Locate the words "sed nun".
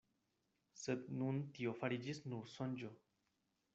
0.83-1.41